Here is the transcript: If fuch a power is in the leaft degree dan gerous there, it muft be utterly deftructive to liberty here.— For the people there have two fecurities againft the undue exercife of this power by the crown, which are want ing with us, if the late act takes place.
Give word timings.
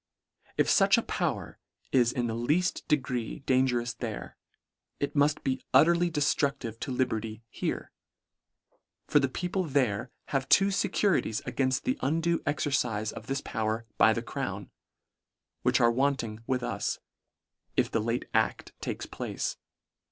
If 0.57 0.67
fuch 0.67 0.97
a 0.97 1.03
power 1.03 1.59
is 1.91 2.11
in 2.11 2.25
the 2.25 2.33
leaft 2.33 2.87
degree 2.87 3.41
dan 3.45 3.67
gerous 3.67 3.95
there, 3.95 4.35
it 4.99 5.13
muft 5.13 5.43
be 5.43 5.61
utterly 5.75 6.09
deftructive 6.09 6.79
to 6.79 6.91
liberty 6.91 7.43
here.— 7.51 7.91
For 9.09 9.19
the 9.19 9.29
people 9.29 9.63
there 9.63 10.09
have 10.29 10.49
two 10.49 10.69
fecurities 10.71 11.41
againft 11.43 11.83
the 11.83 11.99
undue 12.01 12.39
exercife 12.47 13.13
of 13.13 13.27
this 13.27 13.41
power 13.41 13.85
by 13.99 14.11
the 14.11 14.23
crown, 14.23 14.71
which 15.61 15.79
are 15.79 15.91
want 15.91 16.23
ing 16.23 16.39
with 16.47 16.63
us, 16.63 16.97
if 17.77 17.91
the 17.91 18.01
late 18.01 18.25
act 18.33 18.73
takes 18.81 19.05
place. 19.05 19.57